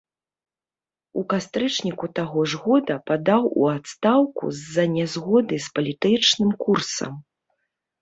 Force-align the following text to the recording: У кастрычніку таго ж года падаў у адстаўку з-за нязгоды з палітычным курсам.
У 1.21 1.25
кастрычніку 1.33 2.09
таго 2.21 2.39
ж 2.55 2.61
года 2.65 2.97
падаў 3.11 3.41
у 3.59 3.69
адстаўку 3.75 4.43
з-за 4.63 4.89
нязгоды 4.97 5.55
з 5.71 5.79
палітычным 5.79 6.51
курсам. 6.67 7.13